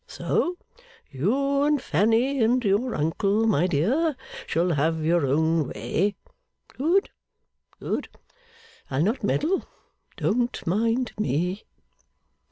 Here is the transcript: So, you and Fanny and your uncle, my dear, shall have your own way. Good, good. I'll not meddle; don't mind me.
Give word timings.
So, 0.07 0.57
you 1.11 1.61
and 1.61 1.79
Fanny 1.79 2.41
and 2.43 2.65
your 2.65 2.95
uncle, 2.95 3.45
my 3.45 3.67
dear, 3.67 4.15
shall 4.47 4.71
have 4.71 5.05
your 5.05 5.27
own 5.27 5.67
way. 5.67 6.15
Good, 6.69 7.11
good. 7.79 8.09
I'll 8.89 9.03
not 9.03 9.23
meddle; 9.23 9.63
don't 10.17 10.65
mind 10.65 11.11
me. 11.19 11.65